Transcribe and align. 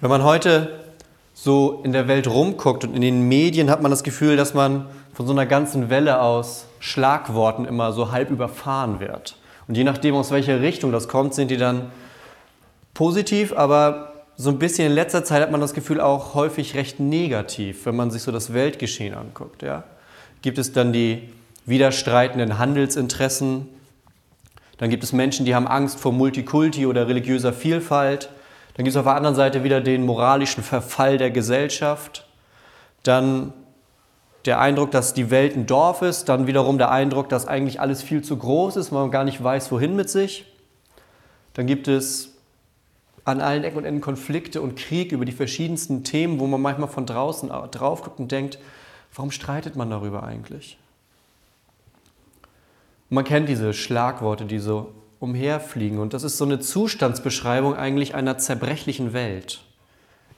Wenn 0.00 0.08
man 0.08 0.24
heute 0.24 0.80
so 1.34 1.82
in 1.84 1.92
der 1.92 2.08
Welt 2.08 2.26
rumguckt 2.26 2.84
und 2.84 2.94
in 2.94 3.02
den 3.02 3.28
Medien 3.28 3.68
hat 3.68 3.82
man 3.82 3.90
das 3.90 4.02
Gefühl, 4.02 4.36
dass 4.36 4.54
man 4.54 4.86
von 5.12 5.26
so 5.26 5.32
einer 5.32 5.44
ganzen 5.44 5.90
Welle 5.90 6.22
aus 6.22 6.64
Schlagworten 6.78 7.66
immer 7.66 7.92
so 7.92 8.10
halb 8.10 8.30
überfahren 8.30 8.98
wird. 9.00 9.36
Und 9.68 9.76
je 9.76 9.84
nachdem, 9.84 10.14
aus 10.14 10.30
welcher 10.30 10.62
Richtung 10.62 10.90
das 10.90 11.06
kommt, 11.06 11.34
sind 11.34 11.50
die 11.50 11.58
dann 11.58 11.90
positiv, 12.94 13.52
aber 13.52 14.24
so 14.36 14.48
ein 14.48 14.58
bisschen 14.58 14.86
in 14.86 14.94
letzter 14.94 15.22
Zeit 15.22 15.42
hat 15.42 15.50
man 15.50 15.60
das 15.60 15.74
Gefühl 15.74 16.00
auch 16.00 16.34
häufig 16.34 16.74
recht 16.74 16.98
negativ, 16.98 17.84
wenn 17.84 17.94
man 17.94 18.10
sich 18.10 18.22
so 18.22 18.32
das 18.32 18.54
Weltgeschehen 18.54 19.14
anguckt. 19.14 19.62
Ja? 19.62 19.84
Gibt 20.40 20.56
es 20.56 20.72
dann 20.72 20.94
die 20.94 21.28
widerstreitenden 21.66 22.58
Handelsinteressen, 22.58 23.68
dann 24.78 24.88
gibt 24.88 25.04
es 25.04 25.12
Menschen, 25.12 25.44
die 25.44 25.54
haben 25.54 25.68
Angst 25.68 26.00
vor 26.00 26.10
Multikulti 26.10 26.86
oder 26.86 27.06
religiöser 27.06 27.52
Vielfalt. 27.52 28.30
Dann 28.80 28.86
gibt 28.86 28.94
es 28.94 28.98
auf 28.98 29.04
der 29.04 29.14
anderen 29.14 29.36
Seite 29.36 29.62
wieder 29.62 29.82
den 29.82 30.06
moralischen 30.06 30.62
Verfall 30.62 31.18
der 31.18 31.30
Gesellschaft. 31.30 32.26
Dann 33.02 33.52
der 34.46 34.58
Eindruck, 34.58 34.90
dass 34.90 35.12
die 35.12 35.30
Welt 35.30 35.54
ein 35.54 35.66
Dorf 35.66 36.00
ist. 36.00 36.30
Dann 36.30 36.46
wiederum 36.46 36.78
der 36.78 36.90
Eindruck, 36.90 37.28
dass 37.28 37.46
eigentlich 37.46 37.78
alles 37.78 38.00
viel 38.00 38.24
zu 38.24 38.38
groß 38.38 38.76
ist, 38.76 38.90
man 38.90 39.10
gar 39.10 39.24
nicht 39.24 39.44
weiß, 39.44 39.70
wohin 39.70 39.96
mit 39.96 40.08
sich. 40.08 40.46
Dann 41.52 41.66
gibt 41.66 41.88
es 41.88 42.38
an 43.26 43.42
allen 43.42 43.64
Ecken 43.64 43.76
und 43.76 43.84
Enden 43.84 44.00
Konflikte 44.00 44.62
und 44.62 44.76
Krieg 44.76 45.12
über 45.12 45.26
die 45.26 45.32
verschiedensten 45.32 46.02
Themen, 46.02 46.40
wo 46.40 46.46
man 46.46 46.62
manchmal 46.62 46.88
von 46.88 47.04
draußen 47.04 47.50
drauf 47.70 48.02
guckt 48.02 48.18
und 48.18 48.32
denkt, 48.32 48.58
warum 49.14 49.30
streitet 49.30 49.76
man 49.76 49.90
darüber 49.90 50.22
eigentlich? 50.22 50.78
Man 53.10 53.24
kennt 53.24 53.50
diese 53.50 53.74
Schlagworte, 53.74 54.46
die 54.46 54.58
so 54.58 54.94
umherfliegen. 55.20 55.98
Und 55.98 56.14
das 56.14 56.24
ist 56.24 56.38
so 56.38 56.44
eine 56.44 56.58
Zustandsbeschreibung 56.58 57.76
eigentlich 57.76 58.14
einer 58.14 58.38
zerbrechlichen 58.38 59.12
Welt. 59.12 59.60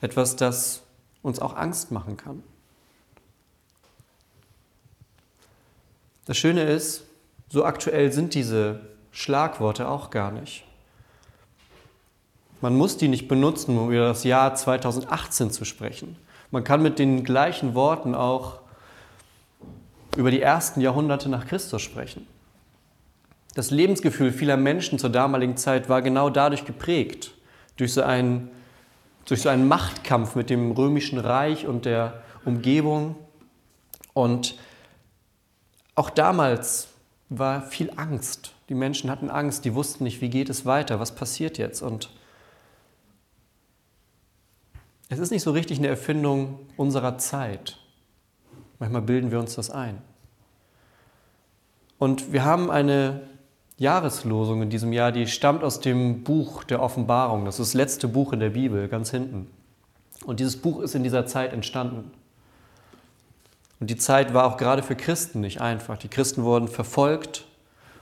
Etwas, 0.01 0.37
das 0.37 0.83
uns 1.23 1.39
auch 1.39 1.57
Angst 1.57 1.93
machen 1.93 2.17
kann. 2.17 2.43
Das 6.27 6.37
Schöne 6.37 6.65
ist, 6.65 7.05
so 7.49 7.65
aktuell 7.65 8.13
sind 8.13 8.35
diese 8.35 8.81
Schlagworte 9.13 9.89
auch 9.89 10.11
gar 10.11 10.33
nicht. 10.33 10.65
Man 12.61 12.77
muss 12.77 12.97
die 12.97 13.09
nicht 13.09 13.29
benutzen, 13.29 13.77
um 13.77 13.91
über 13.91 14.07
das 14.07 14.25
Jahr 14.25 14.55
2018 14.55 15.51
zu 15.51 15.65
sprechen. 15.65 16.17
Man 16.51 16.65
kann 16.65 16.83
mit 16.83 16.99
den 16.99 17.25
gleichen 17.25 17.75
Worten 17.75 18.15
auch 18.15 18.61
über 20.17 20.31
die 20.31 20.41
ersten 20.41 20.81
Jahrhunderte 20.81 21.29
nach 21.29 21.47
Christus 21.47 21.83
sprechen. 21.83 22.27
Das 23.55 23.71
Lebensgefühl 23.71 24.33
vieler 24.33 24.57
Menschen 24.57 24.99
zur 24.99 25.11
damaligen 25.11 25.57
Zeit 25.57 25.89
war 25.89 26.01
genau 26.01 26.31
dadurch 26.31 26.65
geprägt, 26.65 27.33
durch 27.77 27.93
so 27.93 28.03
einen, 28.03 28.51
durch 29.27 29.43
so 29.43 29.49
einen 29.49 29.69
Machtkampf 29.69 30.35
mit 30.35 30.49
dem 30.49 30.73
römischen 30.73 31.19
Reich 31.19 31.67
und 31.67 31.85
der 31.85 32.23
Umgebung. 32.45 33.17
Und 34.15 34.57
auch 35.95 36.09
damals 36.09 36.89
war 37.29 37.63
viel 37.63 37.93
Angst. 37.97 38.55
Die 38.69 38.75
Menschen 38.75 39.11
hatten 39.11 39.29
Angst, 39.29 39.65
die 39.65 39.75
wussten 39.75 40.05
nicht, 40.05 40.21
wie 40.23 40.31
geht 40.31 40.49
es 40.49 40.65
weiter, 40.65 40.99
was 40.99 41.15
passiert 41.15 41.59
jetzt. 41.59 41.83
Und 41.83 42.11
es 45.11 45.19
ist 45.19 45.31
nicht 45.31 45.43
so 45.43 45.51
richtig 45.51 45.79
eine 45.79 45.89
Erfindung 45.89 46.59
unserer 46.79 47.19
Zeit. 47.19 47.79
Manchmal 48.79 49.03
bilden 49.03 49.31
wir 49.31 49.39
uns 49.39 49.57
das 49.57 49.71
ein. 49.71 49.99
Und 51.99 52.33
wir 52.33 52.45
haben 52.45 52.71
eine 52.71 53.29
Jahreslosung 53.83 54.63
in 54.63 54.71
diesem 54.71 54.93
Jahr, 54.93 55.11
die 55.11 55.27
stammt 55.27 55.65
aus 55.65 55.81
dem 55.81 56.23
Buch 56.23 56.63
der 56.63 56.81
Offenbarung. 56.81 57.45
Das 57.45 57.59
ist 57.59 57.71
das 57.71 57.75
letzte 57.75 58.07
Buch 58.07 58.33
in 58.33 58.39
der 58.39 58.51
Bibel, 58.51 58.87
ganz 58.87 59.11
hinten. 59.11 59.51
Und 60.25 60.39
dieses 60.39 60.57
Buch 60.57 60.81
ist 60.81 60.95
in 60.95 61.03
dieser 61.03 61.27
Zeit 61.27 61.53
entstanden. 61.53 62.13
Und 63.81 63.91
die 63.91 63.97
Zeit 63.97 64.33
war 64.35 64.47
auch 64.47 64.57
gerade 64.57 64.85
für 64.85 64.95
Christen 64.95 65.41
nicht 65.41 65.61
einfach. 65.61 65.99
Die 65.99 66.07
Christen 66.07 66.45
wurden 66.45 66.69
verfolgt 66.69 67.45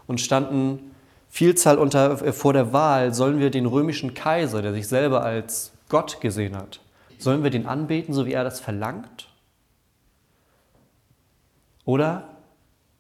und 0.07 0.21
standen 0.21 0.95
Vielzahl 1.31 1.79
unter, 1.79 2.23
äh, 2.23 2.33
vor 2.35 2.53
der 2.53 2.75
Wahl, 2.75 3.15
sollen 3.15 3.39
wir 3.39 3.51
den 3.51 3.65
römischen 3.65 4.13
Kaiser, 4.13 4.61
der 4.61 4.75
sich 4.75 4.87
selber 4.87 5.23
als 5.23 5.73
Gott 5.89 6.21
gesehen 6.21 6.57
hat, 6.57 6.81
sollen 7.19 7.43
wir 7.43 7.51
den 7.51 7.67
anbeten, 7.67 8.13
so 8.13 8.27
wie 8.27 8.33
er 8.33 8.45
das 8.45 8.61
verlangt? 8.61 9.29
Oder 11.87 12.29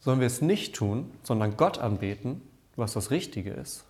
sollen 0.00 0.20
wir 0.20 0.26
es 0.26 0.40
nicht 0.40 0.74
tun, 0.74 1.10
sondern 1.22 1.58
Gott 1.58 1.78
anbeten 1.78 2.40
was 2.76 2.92
das 2.92 3.10
Richtige 3.10 3.50
ist. 3.50 3.84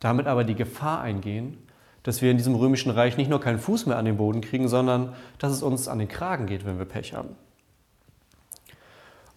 Damit 0.00 0.26
aber 0.26 0.44
die 0.44 0.54
Gefahr 0.54 1.00
eingehen, 1.00 1.58
dass 2.02 2.20
wir 2.20 2.30
in 2.30 2.36
diesem 2.36 2.54
römischen 2.54 2.90
Reich 2.90 3.16
nicht 3.16 3.30
nur 3.30 3.40
keinen 3.40 3.58
Fuß 3.58 3.86
mehr 3.86 3.96
an 3.96 4.04
den 4.04 4.18
Boden 4.18 4.42
kriegen, 4.42 4.68
sondern 4.68 5.14
dass 5.38 5.52
es 5.52 5.62
uns 5.62 5.88
an 5.88 5.98
den 5.98 6.08
Kragen 6.08 6.46
geht, 6.46 6.64
wenn 6.66 6.78
wir 6.78 6.84
Pech 6.84 7.14
haben. 7.14 7.30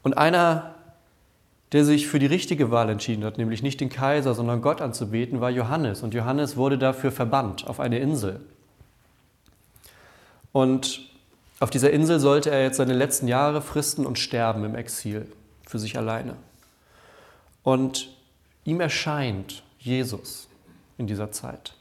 Und 0.04 0.18
einer, 0.18 0.76
der 1.72 1.86
sich 1.86 2.08
für 2.08 2.20
die 2.20 2.26
richtige 2.26 2.70
Wahl 2.70 2.90
entschieden 2.90 3.24
hat, 3.24 3.38
nämlich 3.38 3.64
nicht 3.64 3.80
den 3.80 3.90
Kaiser, 3.90 4.34
sondern 4.34 4.62
Gott 4.62 4.82
anzubeten, 4.82 5.42
war 5.42 5.50
Johannes. 5.50 6.04
Und 6.04 6.14
Johannes 6.14 6.58
wurde 6.58 6.78
dafür 6.78 7.12
verbannt 7.12 7.68
auf 7.68 7.80
eine 7.80 8.00
Insel. 8.00 8.42
Und 10.52 11.10
auf 11.60 11.70
dieser 11.70 11.92
Insel 11.92 12.20
sollte 12.20 12.52
er 12.52 12.64
jetzt 12.64 12.78
seine 12.78 12.94
letzten 12.94 13.28
Jahre 13.28 13.62
fristen 13.62 14.06
und 14.06 14.20
sterben 14.20 14.64
im 14.64 14.76
Exil 14.76 15.26
für 15.66 15.80
sich 15.80 15.98
alleine. 15.98 16.36
Und 17.64 18.10
Ihm 18.68 18.82
erscheint 18.82 19.64
Jesus 19.80 20.50
in 20.98 21.08
dieser 21.08 21.32
Zeit 21.32 21.74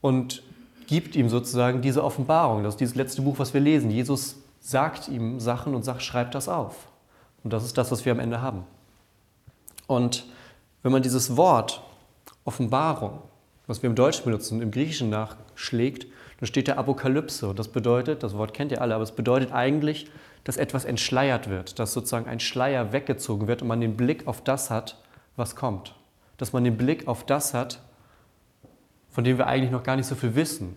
und 0.00 0.42
gibt 0.88 1.14
ihm 1.14 1.28
sozusagen 1.28 1.80
diese 1.80 2.02
Offenbarung. 2.02 2.64
Das 2.64 2.74
ist 2.74 2.80
dieses 2.80 2.96
letzte 2.96 3.22
Buch, 3.22 3.38
was 3.38 3.54
wir 3.54 3.60
lesen. 3.60 3.92
Jesus 3.92 4.34
sagt 4.60 5.06
ihm 5.06 5.38
Sachen 5.38 5.76
und 5.76 5.84
sagt, 5.84 6.02
schreib 6.02 6.32
das 6.32 6.48
auf. 6.48 6.88
Und 7.44 7.52
das 7.52 7.64
ist 7.64 7.78
das, 7.78 7.92
was 7.92 8.04
wir 8.04 8.10
am 8.10 8.18
Ende 8.18 8.42
haben. 8.42 8.64
Und 9.86 10.26
wenn 10.82 10.90
man 10.90 11.02
dieses 11.02 11.36
Wort 11.36 11.84
Offenbarung, 12.44 13.20
was 13.68 13.80
wir 13.80 13.88
im 13.88 13.94
Deutschen 13.94 14.24
benutzen, 14.24 14.60
im 14.62 14.72
Griechischen 14.72 15.08
nachschlägt, 15.08 16.08
dann 16.40 16.48
steht 16.48 16.66
der 16.66 16.78
Apokalypse. 16.78 17.46
Und 17.46 17.60
das 17.60 17.68
bedeutet, 17.68 18.24
das 18.24 18.34
Wort 18.34 18.54
kennt 18.54 18.72
ihr 18.72 18.82
alle, 18.82 18.96
aber 18.96 19.04
es 19.04 19.12
bedeutet 19.12 19.52
eigentlich, 19.52 20.10
dass 20.42 20.56
etwas 20.56 20.84
entschleiert 20.84 21.48
wird, 21.48 21.78
dass 21.78 21.92
sozusagen 21.92 22.26
ein 22.26 22.40
Schleier 22.40 22.92
weggezogen 22.92 23.46
wird 23.46 23.62
und 23.62 23.68
man 23.68 23.80
den 23.80 23.96
Blick 23.96 24.26
auf 24.26 24.42
das 24.42 24.70
hat, 24.70 24.96
was 25.36 25.56
kommt. 25.56 25.94
Dass 26.36 26.52
man 26.52 26.64
den 26.64 26.76
Blick 26.76 27.08
auf 27.08 27.24
das 27.24 27.54
hat, 27.54 27.80
von 29.10 29.24
dem 29.24 29.38
wir 29.38 29.46
eigentlich 29.46 29.70
noch 29.70 29.82
gar 29.82 29.96
nicht 29.96 30.06
so 30.06 30.14
viel 30.14 30.34
wissen. 30.34 30.76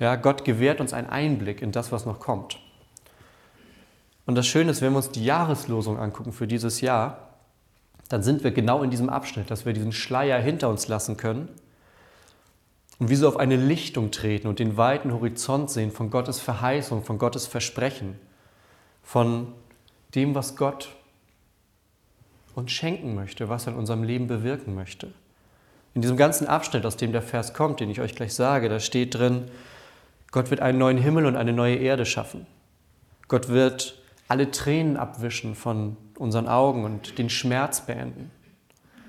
Ja, 0.00 0.16
Gott 0.16 0.44
gewährt 0.44 0.80
uns 0.80 0.92
einen 0.92 1.08
Einblick 1.08 1.62
in 1.62 1.72
das, 1.72 1.92
was 1.92 2.06
noch 2.06 2.20
kommt. 2.20 2.58
Und 4.26 4.34
das 4.34 4.46
Schöne 4.46 4.70
ist, 4.70 4.82
wenn 4.82 4.92
wir 4.92 4.98
uns 4.98 5.10
die 5.10 5.24
Jahreslosung 5.24 5.98
angucken 5.98 6.32
für 6.32 6.46
dieses 6.46 6.80
Jahr, 6.80 7.28
dann 8.08 8.22
sind 8.22 8.44
wir 8.44 8.50
genau 8.50 8.82
in 8.82 8.90
diesem 8.90 9.08
Abschnitt, 9.08 9.50
dass 9.50 9.66
wir 9.66 9.72
diesen 9.72 9.92
Schleier 9.92 10.40
hinter 10.40 10.68
uns 10.68 10.88
lassen 10.88 11.16
können 11.16 11.48
und 12.98 13.10
wie 13.10 13.14
so 13.14 13.28
auf 13.28 13.36
eine 13.36 13.56
Lichtung 13.56 14.10
treten 14.10 14.48
und 14.48 14.58
den 14.58 14.76
weiten 14.76 15.12
Horizont 15.12 15.70
sehen 15.70 15.92
von 15.92 16.10
Gottes 16.10 16.40
Verheißung, 16.40 17.04
von 17.04 17.18
Gottes 17.18 17.46
Versprechen, 17.46 18.18
von 19.02 19.52
dem, 20.14 20.34
was 20.34 20.56
Gott 20.56 20.88
uns 22.58 22.72
schenken 22.72 23.14
möchte, 23.14 23.48
was 23.48 23.66
er 23.66 23.72
in 23.72 23.78
unserem 23.78 24.02
Leben 24.02 24.26
bewirken 24.26 24.74
möchte. 24.74 25.12
In 25.94 26.02
diesem 26.02 26.16
ganzen 26.16 26.46
Abschnitt, 26.46 26.84
aus 26.84 26.96
dem 26.96 27.12
der 27.12 27.22
Vers 27.22 27.54
kommt, 27.54 27.80
den 27.80 27.90
ich 27.90 28.00
euch 28.00 28.14
gleich 28.14 28.34
sage, 28.34 28.68
da 28.68 28.80
steht 28.80 29.14
drin, 29.14 29.50
Gott 30.30 30.50
wird 30.50 30.60
einen 30.60 30.78
neuen 30.78 30.98
Himmel 30.98 31.24
und 31.26 31.36
eine 31.36 31.52
neue 31.52 31.76
Erde 31.76 32.04
schaffen. 32.04 32.46
Gott 33.28 33.48
wird 33.48 34.00
alle 34.26 34.50
Tränen 34.50 34.96
abwischen 34.96 35.54
von 35.54 35.96
unseren 36.18 36.48
Augen 36.48 36.84
und 36.84 37.18
den 37.18 37.30
Schmerz 37.30 37.86
beenden. 37.86 38.30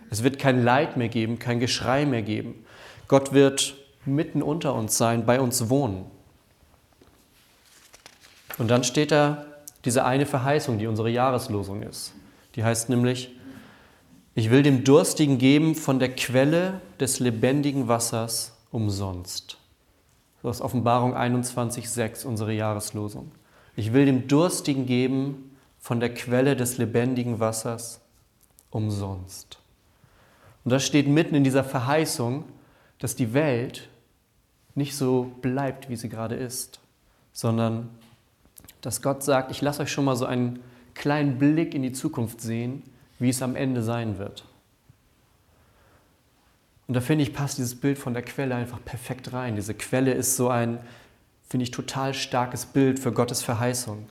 Es 0.09 0.23
wird 0.23 0.39
kein 0.39 0.63
Leid 0.63 0.95
mehr 0.95 1.09
geben, 1.09 1.39
kein 1.39 1.59
Geschrei 1.59 2.05
mehr 2.05 2.21
geben. 2.21 2.65
Gott 3.07 3.33
wird 3.33 3.75
mitten 4.05 4.41
unter 4.41 4.73
uns 4.73 4.97
sein, 4.97 5.25
bei 5.25 5.41
uns 5.41 5.69
wohnen. 5.69 6.05
Und 8.57 8.69
dann 8.69 8.83
steht 8.83 9.11
da 9.11 9.45
diese 9.85 10.05
eine 10.05 10.25
Verheißung, 10.25 10.79
die 10.79 10.87
unsere 10.87 11.09
Jahreslosung 11.09 11.83
ist. 11.83 12.13
Die 12.55 12.63
heißt 12.63 12.89
nämlich, 12.89 13.38
ich 14.39 14.49
will 14.51 14.63
dem 14.63 14.85
Durstigen 14.85 15.37
geben 15.37 15.75
von 15.75 15.99
der 15.99 16.15
Quelle 16.15 16.79
des 16.97 17.19
lebendigen 17.19 17.89
Wassers 17.89 18.57
umsonst. 18.71 19.57
Das 20.41 20.55
ist 20.55 20.61
Offenbarung 20.61 21.13
21,6, 21.13 22.25
unsere 22.25 22.53
Jahreslosung. 22.53 23.33
Ich 23.75 23.91
will 23.91 24.05
dem 24.05 24.29
Durstigen 24.29 24.85
geben 24.85 25.57
von 25.77 25.99
der 25.99 26.13
Quelle 26.13 26.55
des 26.55 26.77
lebendigen 26.77 27.41
Wassers 27.41 27.99
umsonst. 28.71 29.59
Und 30.63 30.71
das 30.71 30.85
steht 30.85 31.09
mitten 31.09 31.35
in 31.35 31.43
dieser 31.43 31.65
Verheißung, 31.65 32.45
dass 32.97 33.17
die 33.17 33.33
Welt 33.33 33.89
nicht 34.73 34.95
so 34.95 35.33
bleibt, 35.41 35.89
wie 35.89 35.97
sie 35.97 36.07
gerade 36.07 36.35
ist, 36.35 36.79
sondern 37.33 37.89
dass 38.79 39.01
Gott 39.01 39.21
sagt, 39.21 39.51
ich 39.51 39.61
lasse 39.61 39.81
euch 39.81 39.91
schon 39.91 40.05
mal 40.05 40.15
so 40.15 40.25
einen 40.25 40.59
kleinen 40.93 41.39
Blick 41.39 41.73
in 41.73 41.81
die 41.81 41.91
Zukunft 41.91 42.39
sehen, 42.39 42.83
wie 43.19 43.29
es 43.29 43.41
am 43.41 43.55
Ende 43.55 43.83
sein 43.83 44.17
wird. 44.17 44.45
Und 46.87 46.95
da 46.95 47.01
finde 47.01 47.23
ich, 47.23 47.33
passt 47.33 47.59
dieses 47.59 47.79
Bild 47.79 47.99
von 47.99 48.13
der 48.13 48.23
Quelle 48.23 48.55
einfach 48.55 48.83
perfekt 48.83 49.31
rein. 49.33 49.55
Diese 49.55 49.75
Quelle 49.75 50.13
ist 50.13 50.35
so 50.35 50.49
ein 50.49 50.79
finde 51.49 51.63
ich, 51.63 51.71
total 51.71 52.13
starkes 52.13 52.67
Bild 52.67 52.99
für 52.99 53.11
Gottes 53.11 53.41
Verheißung. 53.41 54.07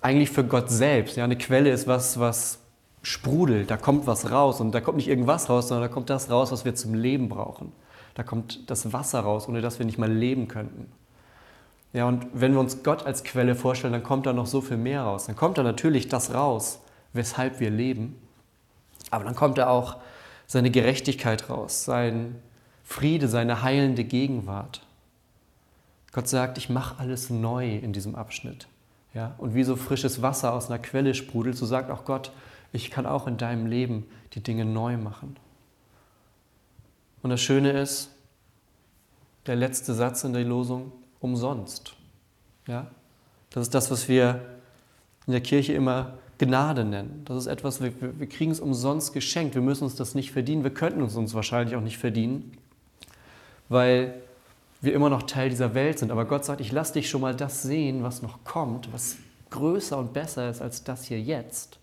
Eigentlich 0.00 0.30
für 0.30 0.44
Gott 0.44 0.70
selbst. 0.70 1.16
Ja, 1.16 1.24
eine 1.24 1.36
Quelle 1.36 1.70
ist 1.70 1.88
was, 1.88 2.20
was 2.20 2.60
sprudelt, 3.02 3.70
da 3.70 3.76
kommt 3.76 4.06
was 4.06 4.30
raus 4.30 4.60
und 4.60 4.72
da 4.72 4.80
kommt 4.80 4.96
nicht 4.96 5.08
irgendwas 5.08 5.48
raus, 5.48 5.68
sondern 5.68 5.88
da 5.88 5.92
kommt 5.92 6.10
das 6.10 6.30
raus, 6.30 6.52
was 6.52 6.64
wir 6.64 6.74
zum 6.74 6.94
Leben 6.94 7.28
brauchen. 7.28 7.72
Da 8.14 8.22
kommt 8.22 8.70
das 8.70 8.92
Wasser 8.92 9.20
raus, 9.20 9.48
ohne 9.48 9.60
das 9.60 9.78
wir 9.78 9.86
nicht 9.86 9.98
mal 9.98 10.10
leben 10.10 10.48
könnten. 10.48 10.90
Ja, 11.92 12.06
und 12.06 12.26
wenn 12.32 12.52
wir 12.52 12.60
uns 12.60 12.82
Gott 12.82 13.06
als 13.06 13.24
Quelle 13.24 13.54
vorstellen, 13.54 13.92
dann 13.92 14.02
kommt 14.02 14.26
da 14.26 14.32
noch 14.32 14.46
so 14.46 14.60
viel 14.60 14.76
mehr 14.76 15.02
raus. 15.02 15.26
Dann 15.26 15.36
kommt 15.36 15.58
da 15.58 15.62
natürlich 15.62 16.08
das 16.08 16.34
raus, 16.34 16.80
weshalb 17.16 17.60
wir 17.60 17.70
leben. 17.70 18.16
Aber 19.10 19.24
dann 19.24 19.34
kommt 19.34 19.58
da 19.58 19.68
auch 19.68 19.96
seine 20.46 20.70
Gerechtigkeit 20.70 21.48
raus, 21.50 21.84
sein 21.84 22.36
Friede, 22.84 23.28
seine 23.28 23.62
heilende 23.62 24.04
Gegenwart. 24.04 24.82
Gott 26.12 26.28
sagt, 26.28 26.56
ich 26.58 26.70
mache 26.70 26.98
alles 26.98 27.30
neu 27.30 27.76
in 27.76 27.92
diesem 27.92 28.14
Abschnitt. 28.14 28.68
Ja, 29.12 29.34
und 29.38 29.54
wie 29.54 29.64
so 29.64 29.76
frisches 29.76 30.22
Wasser 30.22 30.52
aus 30.52 30.68
einer 30.68 30.78
Quelle 30.78 31.14
sprudelt, 31.14 31.56
so 31.56 31.66
sagt 31.66 31.90
auch 31.90 32.04
Gott, 32.04 32.32
ich 32.72 32.90
kann 32.90 33.06
auch 33.06 33.26
in 33.26 33.38
deinem 33.38 33.66
Leben 33.66 34.06
die 34.34 34.42
Dinge 34.42 34.64
neu 34.64 34.98
machen. 34.98 35.36
Und 37.22 37.30
das 37.30 37.40
Schöne 37.40 37.72
ist, 37.72 38.10
der 39.46 39.56
letzte 39.56 39.94
Satz 39.94 40.24
in 40.24 40.32
der 40.32 40.44
Losung, 40.44 40.92
umsonst. 41.20 41.94
Ja? 42.66 42.86
Das 43.50 43.62
ist 43.62 43.74
das, 43.74 43.90
was 43.90 44.08
wir 44.08 44.40
in 45.26 45.32
der 45.32 45.40
Kirche 45.40 45.72
immer 45.72 46.14
Gnade 46.38 46.84
nennen. 46.84 47.22
Das 47.24 47.38
ist 47.38 47.46
etwas, 47.46 47.80
wir, 47.80 47.92
wir 48.00 48.28
kriegen 48.28 48.50
es 48.50 48.60
umsonst 48.60 49.12
geschenkt. 49.12 49.54
Wir 49.54 49.62
müssen 49.62 49.84
uns 49.84 49.94
das 49.94 50.14
nicht 50.14 50.32
verdienen. 50.32 50.64
Wir 50.64 50.74
könnten 50.74 51.02
es 51.02 51.16
uns 51.16 51.34
wahrscheinlich 51.34 51.76
auch 51.76 51.80
nicht 51.80 51.98
verdienen, 51.98 52.52
weil 53.68 54.14
wir 54.80 54.92
immer 54.92 55.08
noch 55.08 55.22
Teil 55.22 55.48
dieser 55.48 55.74
Welt 55.74 55.98
sind. 55.98 56.10
Aber 56.10 56.26
Gott 56.26 56.44
sagt, 56.44 56.60
ich 56.60 56.72
lasse 56.72 56.94
dich 56.94 57.08
schon 57.08 57.20
mal 57.20 57.34
das 57.34 57.62
sehen, 57.62 58.02
was 58.02 58.22
noch 58.22 58.44
kommt, 58.44 58.92
was 58.92 59.16
größer 59.50 59.96
und 59.98 60.12
besser 60.12 60.50
ist 60.50 60.60
als 60.60 60.84
das 60.84 61.04
hier 61.04 61.20
jetzt. 61.20 61.78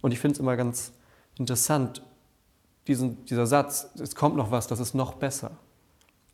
Und 0.00 0.12
ich 0.12 0.20
finde 0.20 0.34
es 0.34 0.40
immer 0.40 0.56
ganz 0.56 0.92
interessant, 1.38 2.02
diesen, 2.86 3.24
dieser 3.26 3.46
Satz, 3.46 3.90
es 3.98 4.14
kommt 4.14 4.36
noch 4.36 4.50
was, 4.50 4.66
das 4.66 4.80
ist 4.80 4.94
noch 4.94 5.14
besser. 5.14 5.52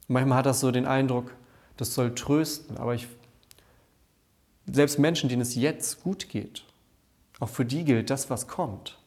Manchmal 0.08 0.38
hat 0.38 0.46
das 0.46 0.60
so 0.60 0.70
den 0.70 0.86
Eindruck, 0.86 1.32
das 1.76 1.94
soll 1.94 2.14
trösten, 2.14 2.78
aber 2.78 2.94
ich, 2.94 3.06
selbst 4.72 4.98
Menschen, 4.98 5.28
denen 5.28 5.42
es 5.42 5.54
jetzt 5.54 6.02
gut 6.02 6.28
geht, 6.28 6.64
auch 7.40 7.48
für 7.48 7.64
die 7.64 7.84
gilt, 7.84 8.10
das, 8.10 8.30
was 8.30 8.48
kommt, 8.48 8.98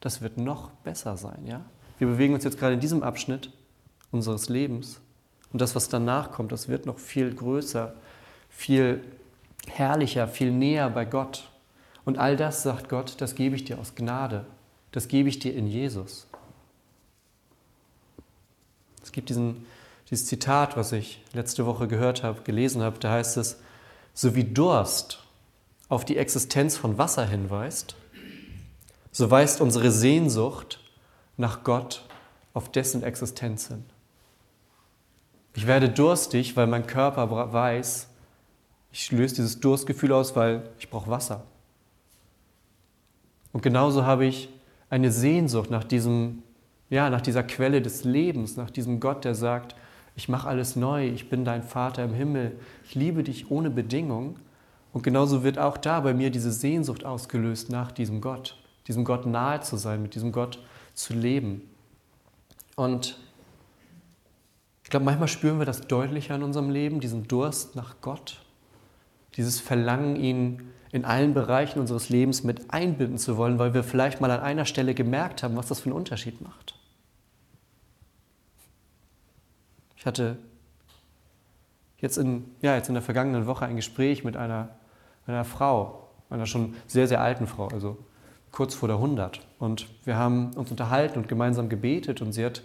das 0.00 0.20
wird 0.22 0.38
noch 0.38 0.70
besser 0.84 1.16
sein. 1.16 1.46
Ja? 1.46 1.64
Wir 1.98 2.08
bewegen 2.08 2.34
uns 2.34 2.44
jetzt 2.44 2.58
gerade 2.58 2.74
in 2.74 2.80
diesem 2.80 3.02
Abschnitt 3.02 3.50
unseres 4.10 4.48
Lebens 4.48 5.00
und 5.52 5.60
das, 5.60 5.74
was 5.74 5.88
danach 5.88 6.30
kommt, 6.30 6.52
das 6.52 6.68
wird 6.68 6.86
noch 6.86 6.98
viel 6.98 7.34
größer, 7.34 7.94
viel 8.48 9.02
herrlicher, 9.66 10.28
viel 10.28 10.52
näher 10.52 10.88
bei 10.90 11.04
Gott. 11.04 11.50
Und 12.04 12.18
all 12.18 12.36
das, 12.36 12.62
sagt 12.62 12.88
Gott, 12.88 13.20
das 13.20 13.34
gebe 13.34 13.56
ich 13.56 13.64
dir 13.64 13.78
aus 13.78 13.94
Gnade. 13.94 14.46
Das 14.92 15.08
gebe 15.08 15.28
ich 15.28 15.38
dir 15.38 15.54
in 15.54 15.66
Jesus. 15.66 16.26
Es 19.02 19.12
gibt 19.12 19.28
diesen, 19.28 19.66
dieses 20.08 20.26
Zitat, 20.26 20.76
was 20.76 20.92
ich 20.92 21.22
letzte 21.32 21.66
Woche 21.66 21.88
gehört 21.88 22.22
habe, 22.22 22.42
gelesen 22.42 22.82
habe, 22.82 22.98
da 22.98 23.12
heißt 23.12 23.36
es, 23.36 23.60
so 24.14 24.34
wie 24.34 24.44
Durst 24.44 25.20
auf 25.88 26.04
die 26.04 26.16
Existenz 26.16 26.76
von 26.76 26.98
Wasser 26.98 27.26
hinweist, 27.26 27.96
so 29.12 29.30
weist 29.30 29.60
unsere 29.60 29.90
Sehnsucht 29.90 30.80
nach 31.36 31.64
Gott 31.64 32.06
auf 32.54 32.70
dessen 32.70 33.02
Existenz 33.02 33.68
hin. 33.68 33.84
Ich 35.54 35.66
werde 35.66 35.88
durstig, 35.88 36.56
weil 36.56 36.66
mein 36.66 36.86
Körper 36.86 37.52
weiß, 37.52 38.08
ich 38.92 39.10
löse 39.12 39.36
dieses 39.36 39.60
Durstgefühl 39.60 40.12
aus, 40.12 40.36
weil 40.36 40.68
ich 40.78 40.90
brauche 40.90 41.10
Wasser. 41.10 41.44
Und 43.52 43.62
genauso 43.62 44.04
habe 44.04 44.26
ich 44.26 44.48
eine 44.90 45.10
Sehnsucht 45.10 45.70
nach 45.70 45.84
diesem, 45.84 46.42
ja, 46.88 47.10
nach 47.10 47.20
dieser 47.20 47.42
Quelle 47.42 47.82
des 47.82 48.04
Lebens, 48.04 48.56
nach 48.56 48.70
diesem 48.70 49.00
Gott, 49.00 49.24
der 49.24 49.34
sagt, 49.34 49.74
ich 50.16 50.28
mache 50.28 50.48
alles 50.48 50.76
neu, 50.76 51.08
ich 51.08 51.30
bin 51.30 51.44
dein 51.44 51.62
Vater 51.62 52.04
im 52.04 52.12
Himmel, 52.12 52.58
ich 52.84 52.94
liebe 52.94 53.22
dich 53.22 53.50
ohne 53.50 53.70
Bedingung. 53.70 54.36
Und 54.92 55.02
genauso 55.02 55.44
wird 55.44 55.58
auch 55.58 55.76
da 55.76 56.00
bei 56.00 56.14
mir 56.14 56.30
diese 56.30 56.50
Sehnsucht 56.50 57.04
ausgelöst 57.04 57.70
nach 57.70 57.92
diesem 57.92 58.20
Gott, 58.20 58.56
diesem 58.88 59.04
Gott 59.04 59.24
nahe 59.24 59.60
zu 59.60 59.76
sein, 59.76 60.02
mit 60.02 60.14
diesem 60.14 60.32
Gott 60.32 60.58
zu 60.94 61.14
leben. 61.14 61.62
Und 62.74 63.16
ich 64.82 64.90
glaube, 64.90 65.04
manchmal 65.04 65.28
spüren 65.28 65.58
wir 65.60 65.66
das 65.66 65.82
deutlicher 65.82 66.34
in 66.34 66.42
unserem 66.42 66.70
Leben, 66.70 66.98
diesen 66.98 67.28
Durst 67.28 67.76
nach 67.76 68.00
Gott, 68.00 68.40
dieses 69.36 69.60
Verlangen, 69.60 70.16
ihn 70.16 70.62
in 70.90 71.04
allen 71.04 71.34
Bereichen 71.34 71.78
unseres 71.78 72.08
Lebens 72.08 72.42
mit 72.42 72.72
einbinden 72.72 73.16
zu 73.16 73.36
wollen, 73.36 73.60
weil 73.60 73.74
wir 73.74 73.84
vielleicht 73.84 74.20
mal 74.20 74.32
an 74.32 74.40
einer 74.40 74.64
Stelle 74.64 74.94
gemerkt 74.94 75.44
haben, 75.44 75.56
was 75.56 75.68
das 75.68 75.78
für 75.78 75.90
einen 75.90 75.96
Unterschied 75.96 76.40
macht. 76.40 76.79
Ich 80.00 80.06
hatte 80.06 80.36
jetzt 81.98 82.18
in, 82.18 82.44
ja, 82.60 82.74
jetzt 82.74 82.88
in 82.88 82.94
der 82.94 83.02
vergangenen 83.02 83.46
Woche 83.46 83.64
ein 83.66 83.76
Gespräch 83.76 84.24
mit 84.24 84.36
einer, 84.36 84.70
einer 85.28 85.44
Frau, 85.44 86.08
einer 86.28 86.46
schon 86.46 86.74
sehr, 86.88 87.06
sehr 87.06 87.20
alten 87.20 87.46
Frau, 87.46 87.68
also 87.68 87.96
kurz 88.50 88.74
vor 88.74 88.88
der 88.88 88.96
100. 88.96 89.46
Und 89.60 89.86
wir 90.04 90.16
haben 90.16 90.52
uns 90.54 90.72
unterhalten 90.72 91.20
und 91.20 91.28
gemeinsam 91.28 91.68
gebetet 91.68 92.20
und 92.20 92.32
sie 92.32 92.44
hat 92.44 92.62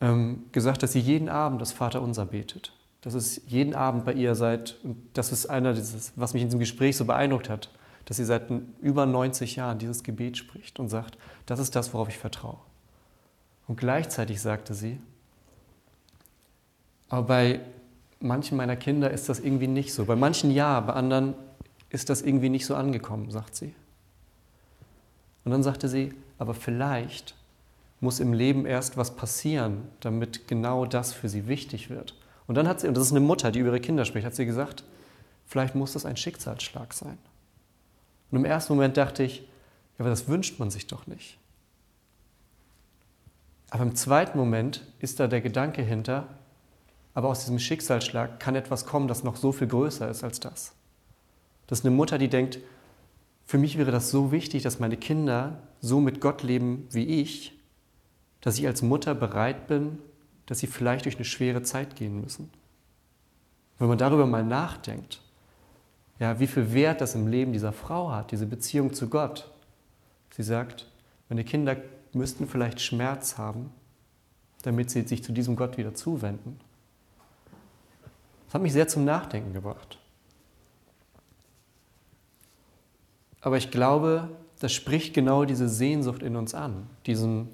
ähm, 0.00 0.46
gesagt, 0.52 0.82
dass 0.82 0.92
sie 0.92 1.00
jeden 1.00 1.28
Abend 1.28 1.60
das 1.60 1.72
Vaterunser 1.72 2.24
betet 2.24 2.72
dass 3.06 3.14
es 3.14 3.40
jeden 3.46 3.72
Abend 3.72 4.04
bei 4.04 4.14
ihr 4.14 4.34
seit, 4.34 4.78
und 4.82 4.96
das 5.12 5.30
ist 5.30 5.46
einer 5.46 5.74
dieses, 5.74 6.12
was 6.16 6.34
mich 6.34 6.42
in 6.42 6.48
diesem 6.48 6.58
Gespräch 6.58 6.96
so 6.96 7.04
beeindruckt 7.04 7.48
hat, 7.48 7.70
dass 8.04 8.16
sie 8.16 8.24
seit 8.24 8.50
über 8.80 9.06
90 9.06 9.54
Jahren 9.54 9.78
dieses 9.78 10.02
Gebet 10.02 10.36
spricht 10.36 10.80
und 10.80 10.88
sagt, 10.88 11.16
das 11.46 11.60
ist 11.60 11.76
das, 11.76 11.94
worauf 11.94 12.08
ich 12.08 12.18
vertraue. 12.18 12.58
Und 13.68 13.76
gleichzeitig 13.76 14.40
sagte 14.40 14.74
sie, 14.74 14.98
aber 17.08 17.22
bei 17.26 17.60
manchen 18.20 18.56
meiner 18.56 18.76
Kinder 18.76 19.10
ist 19.10 19.28
das 19.28 19.40
irgendwie 19.40 19.68
nicht 19.68 19.92
so. 19.92 20.04
Bei 20.04 20.16
manchen 20.16 20.50
ja, 20.50 20.80
bei 20.80 20.94
anderen 20.94 21.34
ist 21.90 22.10
das 22.10 22.22
irgendwie 22.22 22.48
nicht 22.48 22.66
so 22.66 22.74
angekommen, 22.74 23.30
sagt 23.30 23.54
sie. 23.54 23.74
Und 25.44 25.52
dann 25.52 25.62
sagte 25.62 25.88
sie, 25.88 26.12
aber 26.38 26.54
vielleicht 26.54 27.34
muss 28.00 28.20
im 28.20 28.32
Leben 28.32 28.66
erst 28.66 28.96
was 28.96 29.16
passieren, 29.16 29.82
damit 30.00 30.48
genau 30.48 30.84
das 30.84 31.12
für 31.12 31.28
sie 31.28 31.46
wichtig 31.46 31.88
wird. 31.88 32.14
Und 32.46 32.56
dann 32.56 32.68
hat 32.68 32.80
sie, 32.80 32.88
und 32.88 32.96
das 32.96 33.04
ist 33.04 33.12
eine 33.12 33.20
Mutter, 33.20 33.50
die 33.50 33.60
über 33.60 33.70
ihre 33.70 33.80
Kinder 33.80 34.04
spricht, 34.04 34.26
hat 34.26 34.34
sie 34.34 34.46
gesagt, 34.46 34.84
vielleicht 35.46 35.74
muss 35.74 35.92
das 35.92 36.04
ein 36.04 36.16
Schicksalsschlag 36.16 36.92
sein. 36.92 37.18
Und 38.30 38.38
im 38.38 38.44
ersten 38.44 38.74
Moment 38.74 38.96
dachte 38.96 39.22
ich, 39.22 39.40
ja, 39.40 40.00
aber 40.00 40.10
das 40.10 40.28
wünscht 40.28 40.58
man 40.58 40.70
sich 40.70 40.86
doch 40.86 41.06
nicht. 41.06 41.38
Aber 43.70 43.82
im 43.82 43.96
zweiten 43.96 44.38
Moment 44.38 44.82
ist 44.98 45.18
da 45.18 45.26
der 45.26 45.40
Gedanke 45.40 45.82
hinter, 45.82 46.28
aber 47.16 47.30
aus 47.30 47.40
diesem 47.40 47.58
Schicksalsschlag 47.58 48.38
kann 48.40 48.56
etwas 48.56 48.84
kommen, 48.84 49.08
das 49.08 49.24
noch 49.24 49.36
so 49.36 49.50
viel 49.50 49.68
größer 49.68 50.06
ist 50.10 50.22
als 50.22 50.38
das. 50.38 50.74
Das 51.66 51.78
ist 51.78 51.86
eine 51.86 51.96
Mutter, 51.96 52.18
die 52.18 52.28
denkt, 52.28 52.58
für 53.46 53.56
mich 53.56 53.78
wäre 53.78 53.90
das 53.90 54.10
so 54.10 54.32
wichtig, 54.32 54.62
dass 54.62 54.80
meine 54.80 54.98
Kinder 54.98 55.62
so 55.80 55.98
mit 55.98 56.20
Gott 56.20 56.42
leben 56.42 56.86
wie 56.90 57.06
ich, 57.22 57.58
dass 58.42 58.58
ich 58.58 58.66
als 58.66 58.82
Mutter 58.82 59.14
bereit 59.14 59.66
bin, 59.66 59.98
dass 60.44 60.58
sie 60.58 60.66
vielleicht 60.66 61.06
durch 61.06 61.16
eine 61.16 61.24
schwere 61.24 61.62
Zeit 61.62 61.96
gehen 61.96 62.20
müssen. 62.20 62.50
Wenn 63.78 63.88
man 63.88 63.96
darüber 63.96 64.26
mal 64.26 64.44
nachdenkt, 64.44 65.22
ja, 66.18 66.38
wie 66.38 66.46
viel 66.46 66.74
Wert 66.74 67.00
das 67.00 67.14
im 67.14 67.28
Leben 67.28 67.54
dieser 67.54 67.72
Frau 67.72 68.10
hat, 68.10 68.30
diese 68.30 68.44
Beziehung 68.44 68.92
zu 68.92 69.08
Gott. 69.08 69.50
Sie 70.32 70.42
sagt, 70.42 70.86
meine 71.30 71.44
Kinder 71.44 71.78
müssten 72.12 72.46
vielleicht 72.46 72.82
Schmerz 72.82 73.38
haben, 73.38 73.72
damit 74.64 74.90
sie 74.90 75.00
sich 75.00 75.24
zu 75.24 75.32
diesem 75.32 75.56
Gott 75.56 75.78
wieder 75.78 75.94
zuwenden. 75.94 76.60
Das 78.46 78.54
hat 78.54 78.62
mich 78.62 78.72
sehr 78.72 78.88
zum 78.88 79.04
Nachdenken 79.04 79.52
gebracht. 79.52 79.98
Aber 83.40 83.56
ich 83.56 83.70
glaube, 83.70 84.28
das 84.60 84.72
spricht 84.72 85.14
genau 85.14 85.44
diese 85.44 85.68
Sehnsucht 85.68 86.22
in 86.22 86.36
uns 86.36 86.54
an, 86.54 86.88
diesen, 87.06 87.48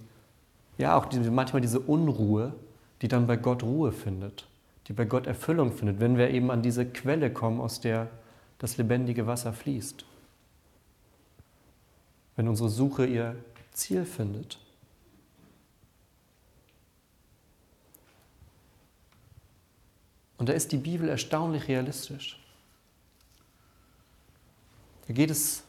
ja 0.78 0.96
auch 0.96 1.06
diese, 1.06 1.30
manchmal 1.30 1.60
diese 1.60 1.80
Unruhe, 1.80 2.54
die 3.02 3.08
dann 3.08 3.26
bei 3.26 3.36
Gott 3.36 3.62
Ruhe 3.62 3.92
findet, 3.92 4.46
die 4.86 4.92
bei 4.92 5.04
Gott 5.04 5.26
Erfüllung 5.26 5.72
findet, 5.72 6.00
wenn 6.00 6.16
wir 6.16 6.30
eben 6.30 6.50
an 6.50 6.62
diese 6.62 6.86
Quelle 6.86 7.32
kommen, 7.32 7.60
aus 7.60 7.80
der 7.80 8.08
das 8.58 8.76
lebendige 8.76 9.26
Wasser 9.26 9.52
fließt. 9.52 10.04
Wenn 12.36 12.48
unsere 12.48 12.68
Suche 12.68 13.04
ihr 13.04 13.34
Ziel 13.72 14.04
findet. 14.04 14.61
Und 20.42 20.48
da 20.48 20.52
ist 20.54 20.72
die 20.72 20.76
Bibel 20.76 21.08
erstaunlich 21.08 21.68
realistisch. 21.68 22.36
Da 25.06 25.14
geht 25.14 25.30
es 25.30 25.62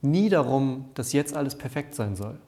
nie 0.00 0.28
darum, 0.28 0.90
dass 0.94 1.12
jetzt 1.12 1.34
alles 1.34 1.58
perfekt 1.58 1.96
sein 1.96 2.14
soll 2.14 2.38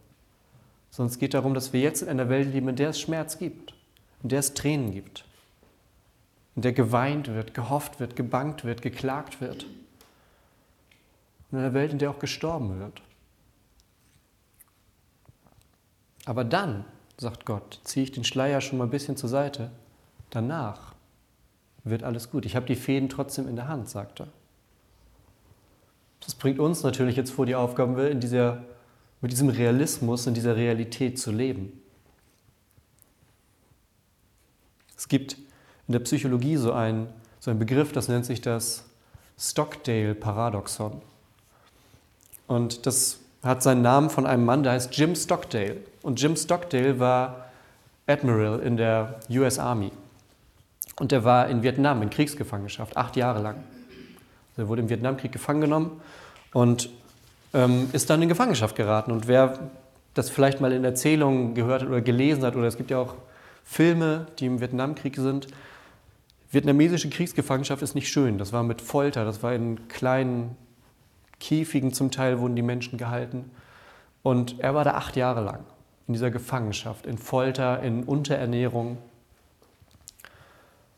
sondern 0.92 1.10
es 1.10 1.18
geht 1.18 1.34
darum, 1.34 1.54
dass 1.54 1.72
wir 1.72 1.80
jetzt 1.80 2.02
in 2.02 2.08
einer 2.08 2.28
Welt 2.28 2.52
leben, 2.52 2.68
in 2.68 2.76
der 2.76 2.90
es 2.90 3.00
Schmerz 3.00 3.38
gibt, 3.38 3.74
in 4.22 4.28
der 4.28 4.40
es 4.40 4.52
Tränen 4.52 4.92
gibt, 4.92 5.24
in 6.54 6.62
der 6.62 6.72
geweint 6.72 7.28
wird, 7.28 7.54
gehofft 7.54 7.98
wird, 7.98 8.14
gebankt 8.14 8.64
wird, 8.64 8.82
geklagt 8.82 9.40
wird. 9.40 9.66
In 11.50 11.58
einer 11.58 11.72
Welt, 11.72 11.92
in 11.92 11.98
der 11.98 12.10
auch 12.10 12.18
gestorben 12.18 12.78
wird. 12.78 13.00
Aber 16.26 16.44
dann, 16.44 16.84
sagt 17.16 17.46
Gott, 17.46 17.80
ziehe 17.84 18.04
ich 18.04 18.12
den 18.12 18.24
Schleier 18.24 18.60
schon 18.60 18.78
mal 18.78 18.84
ein 18.84 18.90
bisschen 18.90 19.16
zur 19.16 19.30
Seite. 19.30 19.70
Danach 20.28 20.91
wird 21.84 22.02
alles 22.02 22.30
gut. 22.30 22.46
Ich 22.46 22.56
habe 22.56 22.66
die 22.66 22.76
Fäden 22.76 23.08
trotzdem 23.08 23.48
in 23.48 23.56
der 23.56 23.68
Hand, 23.68 23.88
sagt 23.88 24.20
er. 24.20 24.28
Das 26.20 26.34
bringt 26.34 26.58
uns 26.58 26.82
natürlich 26.82 27.16
jetzt 27.16 27.32
vor 27.32 27.46
die 27.46 27.54
Aufgabe, 27.54 28.02
in 28.02 28.20
dieser, 28.20 28.62
mit 29.20 29.32
diesem 29.32 29.48
Realismus, 29.48 30.26
in 30.26 30.34
dieser 30.34 30.56
Realität 30.56 31.18
zu 31.18 31.32
leben. 31.32 31.80
Es 34.96 35.08
gibt 35.08 35.36
in 35.88 35.92
der 35.92 36.00
Psychologie 36.00 36.56
so 36.56 36.72
einen, 36.72 37.08
so 37.40 37.50
einen 37.50 37.58
Begriff, 37.58 37.90
das 37.92 38.06
nennt 38.08 38.24
sich 38.24 38.40
das 38.40 38.84
Stockdale-Paradoxon. 39.36 41.02
Und 42.46 42.86
das 42.86 43.18
hat 43.42 43.62
seinen 43.64 43.82
Namen 43.82 44.10
von 44.10 44.26
einem 44.26 44.44
Mann, 44.44 44.62
der 44.62 44.72
heißt 44.72 44.96
Jim 44.96 45.16
Stockdale. 45.16 45.78
Und 46.02 46.20
Jim 46.20 46.36
Stockdale 46.36 47.00
war 47.00 47.46
Admiral 48.06 48.60
in 48.60 48.76
der 48.76 49.18
US 49.30 49.58
Army. 49.58 49.90
Und 50.96 51.12
er 51.12 51.24
war 51.24 51.48
in 51.48 51.62
Vietnam 51.62 52.02
in 52.02 52.10
Kriegsgefangenschaft, 52.10 52.96
acht 52.96 53.16
Jahre 53.16 53.40
lang. 53.40 53.56
Er 54.56 54.68
wurde 54.68 54.82
im 54.82 54.88
Vietnamkrieg 54.88 55.32
gefangen 55.32 55.62
genommen 55.62 56.00
und 56.52 56.90
ähm, 57.54 57.88
ist 57.92 58.10
dann 58.10 58.20
in 58.22 58.28
Gefangenschaft 58.28 58.76
geraten. 58.76 59.10
Und 59.10 59.26
wer 59.26 59.70
das 60.14 60.28
vielleicht 60.28 60.60
mal 60.60 60.72
in 60.72 60.84
Erzählungen 60.84 61.54
gehört 61.54 61.82
hat 61.82 61.88
oder 61.88 62.02
gelesen 62.02 62.44
hat, 62.44 62.56
oder 62.56 62.66
es 62.66 62.76
gibt 62.76 62.90
ja 62.90 62.98
auch 62.98 63.14
Filme, 63.64 64.26
die 64.38 64.46
im 64.46 64.60
Vietnamkrieg 64.60 65.16
sind. 65.16 65.48
Vietnamesische 66.50 67.08
Kriegsgefangenschaft 67.08 67.82
ist 67.82 67.94
nicht 67.94 68.08
schön. 68.08 68.36
Das 68.36 68.52
war 68.52 68.62
mit 68.62 68.82
Folter, 68.82 69.24
das 69.24 69.42
war 69.42 69.54
in 69.54 69.88
kleinen 69.88 70.56
Käfigen 71.40 71.92
zum 71.92 72.10
Teil 72.10 72.38
wurden 72.38 72.54
die 72.54 72.62
Menschen 72.62 72.98
gehalten. 72.98 73.50
Und 74.22 74.60
er 74.60 74.74
war 74.74 74.84
da 74.84 74.92
acht 74.92 75.16
Jahre 75.16 75.42
lang 75.42 75.64
in 76.06 76.14
dieser 76.14 76.30
Gefangenschaft, 76.30 77.06
in 77.06 77.18
Folter, 77.18 77.82
in 77.82 78.04
Unterernährung. 78.04 78.98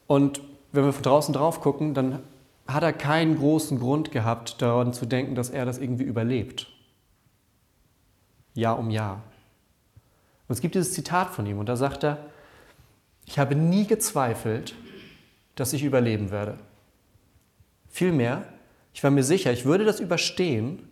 Und 0.06 0.40
wenn 0.72 0.84
wir 0.84 0.92
von 0.92 1.02
draußen 1.02 1.34
drauf 1.34 1.60
gucken, 1.60 1.94
dann 1.94 2.22
hat 2.66 2.82
er 2.82 2.92
keinen 2.92 3.36
großen 3.36 3.78
Grund 3.78 4.10
gehabt, 4.10 4.60
daran 4.60 4.92
zu 4.92 5.06
denken, 5.06 5.34
dass 5.34 5.50
er 5.50 5.64
das 5.64 5.78
irgendwie 5.78 6.04
überlebt. 6.04 6.68
Jahr 8.54 8.78
um 8.78 8.90
Jahr. 8.90 9.22
Und 10.48 10.54
es 10.54 10.60
gibt 10.60 10.74
dieses 10.74 10.92
Zitat 10.92 11.30
von 11.30 11.46
ihm 11.46 11.58
und 11.58 11.68
da 11.68 11.76
sagt 11.76 12.04
er, 12.04 12.18
ich 13.26 13.38
habe 13.38 13.54
nie 13.54 13.86
gezweifelt, 13.86 14.74
dass 15.54 15.72
ich 15.72 15.84
überleben 15.84 16.30
werde. 16.30 16.58
Vielmehr, 17.88 18.44
ich 18.92 19.02
war 19.02 19.10
mir 19.10 19.24
sicher, 19.24 19.52
ich 19.52 19.64
würde 19.64 19.84
das 19.84 20.00
überstehen 20.00 20.88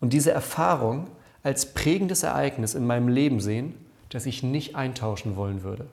und 0.00 0.12
diese 0.12 0.32
Erfahrung 0.32 1.08
als 1.42 1.74
prägendes 1.74 2.22
Ereignis 2.22 2.74
in 2.74 2.86
meinem 2.86 3.08
Leben 3.08 3.40
sehen, 3.40 3.74
das 4.10 4.26
ich 4.26 4.42
nicht 4.42 4.76
eintauschen 4.76 5.36
wollen 5.36 5.62
würde. 5.62 5.86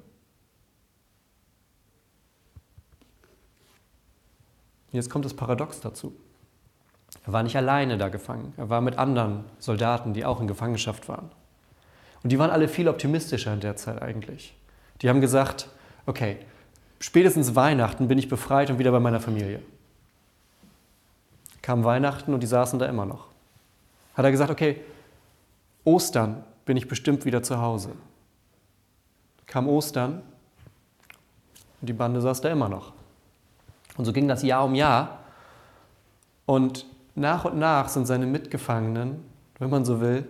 Jetzt 4.92 5.10
kommt 5.10 5.26
das 5.26 5.34
Paradox 5.34 5.80
dazu. 5.80 6.14
Er 7.26 7.34
war 7.34 7.44
nicht 7.44 7.56
alleine 7.56 7.98
da 7.98 8.10
gefangen, 8.10 8.54
er 8.58 8.70
war 8.70 8.82
mit 8.82 8.98
anderen 8.98 9.44
Soldaten, 9.60 10.14
die 10.14 10.26
auch 10.26 10.42
in 10.42 10.48
Gefangenschaft 10.48 11.08
waren. 11.08 11.30
Und 12.24 12.32
die 12.32 12.40
waren 12.40 12.52
alle 12.52 12.68
viel 12.68 12.88
optimistischer 12.88 13.54
in 13.54 13.60
der 13.60 13.76
Zeit 13.76 14.02
eigentlich. 14.02 14.56
Die 15.02 15.10
haben 15.10 15.22
gesagt, 15.22 15.68
okay, 16.06 16.38
spätestens 17.00 17.56
Weihnachten 17.56 18.08
bin 18.08 18.18
ich 18.18 18.30
befreit 18.30 18.70
und 18.70 18.80
wieder 18.80 18.92
bei 18.92 19.00
meiner 19.00 19.20
Familie. 19.20 19.62
Kam 21.62 21.84
Weihnachten 21.84 22.34
und 22.34 22.42
die 22.42 22.48
saßen 22.48 22.80
da 22.80 22.86
immer 22.86 23.06
noch. 23.06 23.28
Hat 24.16 24.26
er 24.26 24.32
gesagt, 24.32 24.52
okay, 24.52 24.82
Ostern 25.84 26.44
bin 26.66 26.78
ich 26.78 26.88
bestimmt 26.88 27.26
wieder 27.26 27.44
zu 27.44 27.60
Hause. 27.60 27.92
Kam 29.46 29.68
Ostern 29.68 30.22
und 31.82 31.88
die 31.88 31.94
Bande 31.94 32.22
saß 32.22 32.42
da 32.42 32.50
immer 32.50 32.70
noch. 32.70 32.94
Und 33.98 34.06
so 34.06 34.14
ging 34.14 34.28
das 34.28 34.44
Jahr 34.44 34.66
um 34.66 34.76
Jahr. 34.76 35.20
Und 36.46 36.86
nach 37.16 37.46
und 37.46 37.58
nach 37.58 37.90
sind 37.90 38.06
seine 38.06 38.26
Mitgefangenen, 38.26 39.24
wenn 39.60 39.70
man 39.70 39.86
so 39.86 40.02
will, 40.02 40.28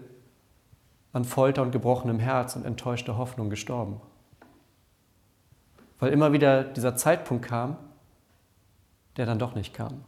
an 1.14 1.26
Folter 1.26 1.62
und 1.62 1.72
gebrochenem 1.72 2.20
Herz 2.20 2.56
und 2.56 2.66
enttäuschter 2.66 3.18
Hoffnung 3.18 3.50
gestorben. 3.50 4.00
Weil 6.00 6.14
immer 6.14 6.32
wieder 6.32 6.64
dieser 6.64 6.96
Zeitpunkt 6.96 7.46
kam, 7.46 7.78
der 9.18 9.26
dann 9.26 9.40
doch 9.40 9.56
nicht 9.56 9.74
kam. 9.74 10.04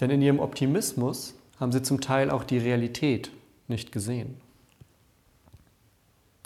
Denn 0.00 0.10
in 0.10 0.20
ihrem 0.20 0.40
Optimismus 0.40 1.34
haben 1.58 1.72
sie 1.72 1.82
zum 1.82 2.00
Teil 2.00 2.30
auch 2.30 2.44
die 2.44 2.58
Realität 2.58 3.30
nicht 3.66 3.92
gesehen. 3.92 4.40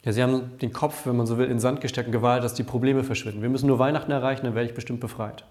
Ja, 0.05 0.13
sie 0.13 0.23
haben 0.23 0.59
den 0.59 0.73
Kopf, 0.73 1.07
wenn 1.07 1.17
man 1.17 1.27
so 1.27 1.37
will, 1.37 1.51
in 1.51 1.61
Sand 1.61 1.81
gesteckt 1.81 2.07
und 2.07 2.13
gewartet, 2.13 2.45
dass 2.45 2.55
die 2.55 2.63
Probleme 2.63 3.05
verschwinden. 3.05 3.43
Wir 3.43 3.51
müssen 3.51 3.67
nur 3.67 3.79
Weihnachten 3.79 4.11
erreichen, 4.11 4.45
dann 4.45 4.55
werde 4.55 4.69
ich 4.69 4.75
bestimmt 4.75 5.01
befreit. 5.01 5.45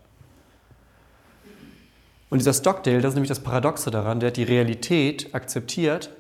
Und 2.30 2.40
dieser 2.40 2.54
Stockdale, 2.54 3.02
das 3.02 3.10
ist 3.10 3.16
nämlich 3.16 3.30
das 3.30 3.42
Paradoxe 3.42 3.92
daran, 3.92 4.20
der 4.20 4.28
hat 4.28 4.38
die 4.38 4.44
Realität 4.44 5.34
akzeptiert 5.34 6.12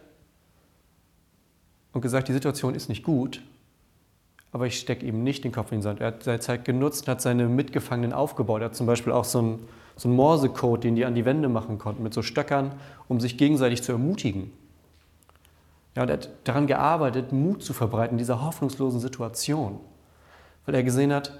und 1.93 2.01
gesagt, 2.01 2.27
die 2.27 2.33
Situation 2.33 2.75
ist 2.75 2.89
nicht 2.89 3.03
gut, 3.03 3.41
aber 4.51 4.65
ich 4.65 4.79
stecke 4.79 5.05
ihm 5.05 5.23
nicht 5.23 5.43
den 5.43 5.51
Kopf 5.51 5.71
in 5.71 5.79
den 5.79 5.83
Sand. 5.83 6.01
Er 6.01 6.07
hat 6.07 6.23
seine 6.23 6.39
Zeit 6.39 6.65
genutzt, 6.65 7.07
hat 7.07 7.21
seine 7.21 7.47
Mitgefangenen 7.47 8.13
aufgebaut. 8.13 8.61
Er 8.61 8.65
hat 8.65 8.75
zum 8.75 8.87
Beispiel 8.87 9.13
auch 9.13 9.25
so 9.25 9.39
einen, 9.39 9.67
so 9.95 10.07
einen 10.07 10.15
Morsecode, 10.15 10.83
den 10.83 10.95
die 10.95 11.05
an 11.05 11.13
die 11.13 11.25
Wände 11.25 11.49
machen 11.49 11.77
konnten, 11.77 12.01
mit 12.01 12.13
so 12.13 12.23
Stöckern, 12.23 12.71
um 13.07 13.19
sich 13.19 13.37
gegenseitig 13.37 13.83
zu 13.83 13.91
ermutigen. 13.91 14.51
Ja, 15.99 16.03
und 16.03 16.09
er 16.11 16.13
hat 16.13 16.29
daran 16.45 16.65
gearbeitet, 16.65 17.33
Mut 17.33 17.61
zu 17.61 17.73
verbreiten 17.73 18.13
in 18.13 18.19
dieser 18.19 18.41
hoffnungslosen 18.41 19.01
Situation. 19.01 19.81
Weil 20.65 20.75
er 20.75 20.83
gesehen 20.83 21.11
hat, 21.11 21.37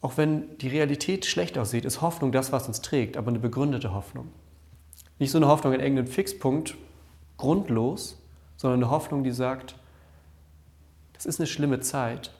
auch 0.00 0.16
wenn 0.16 0.56
die 0.58 0.68
Realität 0.68 1.26
schlecht 1.26 1.58
aussieht, 1.58 1.84
ist 1.84 2.00
Hoffnung 2.00 2.30
das, 2.30 2.52
was 2.52 2.68
uns 2.68 2.80
trägt, 2.80 3.16
aber 3.16 3.26
eine 3.26 3.40
begründete 3.40 3.92
Hoffnung. 3.92 4.28
Nicht 5.18 5.32
so 5.32 5.38
eine 5.38 5.48
Hoffnung 5.48 5.72
in 5.72 5.80
irgendeinem 5.80 6.06
Fixpunkt, 6.06 6.76
grundlos, 7.38 8.22
sondern 8.56 8.84
eine 8.84 8.90
Hoffnung, 8.92 9.24
die 9.24 9.32
sagt, 9.32 9.74
das 11.14 11.26
ist 11.26 11.40
eine 11.40 11.48
schlimme 11.48 11.80
Zeit, 11.80 12.30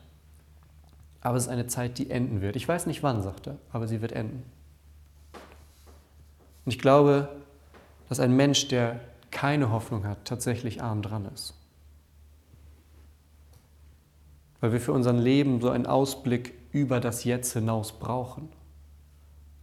aber 1.19 1.35
es 1.35 1.43
ist 1.43 1.49
eine 1.49 1.67
Zeit, 1.67 1.97
die 1.97 2.09
enden 2.09 2.39
wird. 2.39 2.55
Ich 2.55 2.69
weiß 2.69 2.85
nicht 2.85 3.03
wann, 3.03 3.21
sagt 3.21 3.47
er, 3.47 3.57
aber 3.73 3.85
sie 3.85 4.01
wird 4.01 4.13
enden. 4.13 4.49
Und 6.63 6.71
ich 6.73 6.79
glaube, 6.79 7.27
dass 8.07 8.21
ein 8.21 8.33
Mensch, 8.33 8.69
der 8.69 9.01
keine 9.39 9.71
Hoffnung 9.71 10.05
hat, 10.05 10.25
tatsächlich 10.25 10.83
arm 10.83 11.01
dran 11.01 11.25
ist. 11.33 11.53
Weil 14.59 14.73
wir 14.73 14.81
für 14.81 14.91
unser 14.91 15.13
Leben 15.13 15.61
so 15.61 15.69
einen 15.69 15.85
Ausblick 15.85 16.55
über 16.73 16.99
das 16.99 17.23
Jetzt 17.23 17.53
hinaus 17.53 17.93
brauchen. 17.93 18.49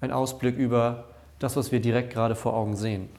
Ein 0.00 0.12
Ausblick 0.12 0.56
über 0.56 1.04
das, 1.40 1.56
was 1.56 1.72
wir 1.72 1.80
direkt 1.80 2.10
gerade 2.10 2.34
vor 2.34 2.54
Augen 2.54 2.74
sehen. 2.74 3.10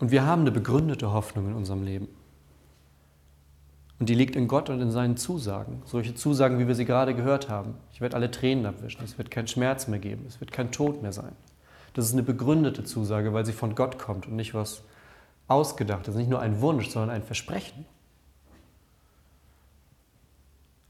Und 0.00 0.10
wir 0.10 0.26
haben 0.26 0.40
eine 0.40 0.50
begründete 0.50 1.12
Hoffnung 1.12 1.46
in 1.46 1.54
unserem 1.54 1.84
Leben. 1.84 2.08
Und 4.00 4.08
die 4.08 4.14
liegt 4.14 4.34
in 4.34 4.48
Gott 4.48 4.70
und 4.70 4.80
in 4.80 4.90
seinen 4.90 5.16
Zusagen. 5.16 5.82
Solche 5.84 6.16
Zusagen, 6.16 6.58
wie 6.58 6.66
wir 6.66 6.74
sie 6.74 6.84
gerade 6.84 7.14
gehört 7.14 7.48
haben. 7.48 7.74
Ich 7.92 8.00
werde 8.00 8.16
alle 8.16 8.32
Tränen 8.32 8.66
abwischen, 8.66 9.04
es 9.04 9.18
wird 9.18 9.30
keinen 9.30 9.46
Schmerz 9.46 9.86
mehr 9.86 10.00
geben, 10.00 10.24
es 10.26 10.40
wird 10.40 10.50
kein 10.50 10.72
Tod 10.72 11.00
mehr 11.00 11.12
sein. 11.12 11.36
Das 11.98 12.06
ist 12.06 12.12
eine 12.12 12.22
begründete 12.22 12.84
Zusage, 12.84 13.32
weil 13.32 13.44
sie 13.44 13.52
von 13.52 13.74
Gott 13.74 13.98
kommt 13.98 14.28
und 14.28 14.36
nicht 14.36 14.54
was 14.54 14.82
ausgedacht. 15.48 16.06
Ist 16.06 16.14
nicht 16.14 16.30
nur 16.30 16.38
ein 16.38 16.60
Wunsch, 16.60 16.90
sondern 16.90 17.10
ein 17.10 17.24
Versprechen. 17.24 17.78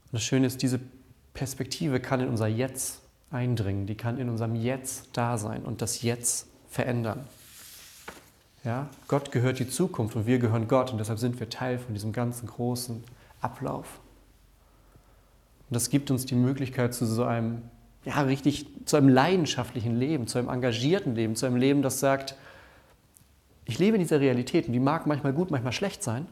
Und 0.05 0.11
das 0.11 0.21
Schöne 0.21 0.45
ist, 0.45 0.61
diese 0.61 0.79
Perspektive 1.33 1.99
kann 1.99 2.19
in 2.19 2.29
unser 2.29 2.45
Jetzt 2.45 3.01
eindringen, 3.31 3.87
die 3.87 3.95
kann 3.95 4.19
in 4.19 4.29
unserem 4.29 4.53
Jetzt 4.53 5.09
da 5.13 5.39
sein 5.39 5.63
und 5.63 5.81
das 5.81 6.03
Jetzt 6.03 6.45
verändern. 6.69 7.25
Ja? 8.63 8.87
Gott 9.07 9.31
gehört 9.31 9.57
die 9.57 9.67
Zukunft 9.67 10.15
und 10.15 10.27
wir 10.27 10.37
gehören 10.37 10.67
Gott 10.67 10.91
und 10.91 10.99
deshalb 10.99 11.17
sind 11.17 11.39
wir 11.39 11.49
Teil 11.49 11.79
von 11.79 11.95
diesem 11.95 12.13
ganzen 12.13 12.45
großen 12.45 13.03
Ablauf. 13.41 13.99
Und 15.71 15.73
das 15.73 15.89
gibt 15.89 16.11
uns 16.11 16.27
die 16.27 16.35
Möglichkeit 16.35 16.93
zu 16.93 17.07
so 17.07 17.23
einem, 17.23 17.63
ja, 18.05 18.21
richtig 18.21 18.65
zu 18.85 18.97
einem 18.97 19.09
leidenschaftlichen 19.09 19.97
Leben, 19.97 20.27
zu 20.27 20.37
einem 20.39 20.49
engagierten 20.49 21.15
Leben, 21.15 21.35
zu 21.35 21.45
einem 21.45 21.57
Leben, 21.57 21.81
das 21.81 21.99
sagt, 21.99 22.35
ich 23.65 23.77
lebe 23.77 23.97
in 23.97 24.01
dieser 24.01 24.19
Realität 24.19 24.67
und 24.67 24.73
die 24.73 24.79
mag 24.79 25.05
manchmal 25.05 25.33
gut, 25.33 25.51
manchmal 25.51 25.73
schlecht 25.73 26.01
sein, 26.01 26.27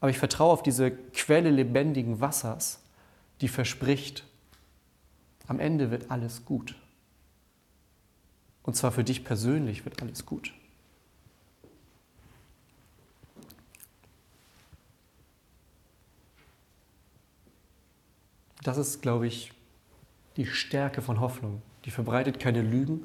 aber 0.00 0.10
ich 0.10 0.18
vertraue 0.18 0.52
auf 0.52 0.62
diese 0.62 0.90
Quelle 0.90 1.50
lebendigen 1.50 2.20
Wassers, 2.20 2.80
die 3.40 3.48
verspricht, 3.48 4.24
am 5.46 5.60
Ende 5.60 5.90
wird 5.90 6.10
alles 6.10 6.44
gut. 6.44 6.74
Und 8.62 8.76
zwar 8.76 8.92
für 8.92 9.04
dich 9.04 9.24
persönlich 9.24 9.84
wird 9.84 10.02
alles 10.02 10.26
gut. 10.26 10.52
Das 18.62 18.76
ist, 18.76 19.00
glaube 19.00 19.26
ich, 19.26 19.52
die 20.38 20.46
Stärke 20.46 21.02
von 21.02 21.20
Hoffnung. 21.20 21.60
Die 21.84 21.90
verbreitet 21.90 22.38
keine 22.38 22.62
Lügen, 22.62 23.02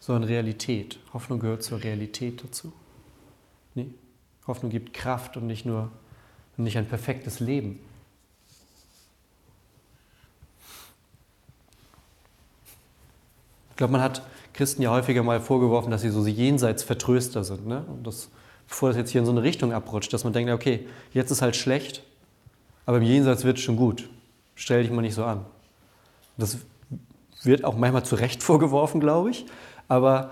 sondern 0.00 0.24
Realität. 0.24 0.98
Hoffnung 1.12 1.38
gehört 1.38 1.62
zur 1.62 1.84
Realität 1.84 2.42
dazu. 2.42 2.72
Nee? 3.74 3.88
Hoffnung 4.46 4.70
gibt 4.70 4.94
Kraft 4.94 5.36
und 5.36 5.46
nicht 5.46 5.66
nur 5.66 5.92
nicht 6.56 6.78
ein 6.78 6.88
perfektes 6.88 7.38
Leben. 7.40 7.78
Ich 13.70 13.76
glaube, 13.76 13.92
man 13.92 14.00
hat 14.00 14.26
Christen 14.54 14.80
ja 14.80 14.90
häufiger 14.90 15.22
mal 15.22 15.38
vorgeworfen, 15.38 15.90
dass 15.90 16.00
sie 16.00 16.08
so 16.08 16.26
Jenseitsvertröster 16.26 17.44
sind. 17.44 17.66
Ne? 17.66 17.84
Und 17.86 18.06
das, 18.06 18.30
bevor 18.66 18.88
das 18.88 18.96
jetzt 18.96 19.10
hier 19.10 19.20
in 19.20 19.26
so 19.26 19.32
eine 19.32 19.42
Richtung 19.42 19.74
abrutscht, 19.74 20.14
dass 20.14 20.24
man 20.24 20.32
denkt, 20.32 20.50
okay, 20.50 20.88
jetzt 21.12 21.30
ist 21.30 21.42
halt 21.42 21.56
schlecht, 21.56 22.02
aber 22.86 22.96
im 22.96 23.02
Jenseits 23.02 23.44
wird 23.44 23.58
es 23.58 23.62
schon 23.62 23.76
gut. 23.76 24.08
Stell 24.54 24.82
dich 24.82 24.90
mal 24.90 25.02
nicht 25.02 25.14
so 25.14 25.24
an. 25.26 25.44
Das 26.36 26.58
wird 27.42 27.64
auch 27.64 27.76
manchmal 27.76 28.04
zu 28.04 28.14
Recht 28.16 28.42
vorgeworfen, 28.42 29.00
glaube 29.00 29.30
ich. 29.30 29.46
Aber 29.88 30.30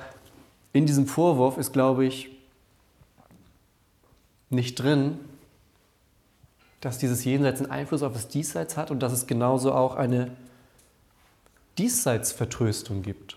in 0.72 0.86
diesem 0.86 1.06
Vorwurf 1.06 1.58
ist, 1.58 1.72
glaube 1.72 2.04
ich, 2.04 2.30
nicht 4.50 4.76
drin, 4.76 5.18
dass 6.80 6.98
dieses 6.98 7.24
Jenseits 7.24 7.60
einen 7.60 7.70
Einfluss 7.70 8.02
auf 8.02 8.12
das 8.12 8.28
Diesseits 8.28 8.76
hat 8.76 8.90
und 8.90 9.00
dass 9.00 9.12
es 9.12 9.26
genauso 9.26 9.72
auch 9.72 9.96
eine 9.96 10.30
Diesseitsvertröstung 11.78 13.02
gibt. 13.02 13.36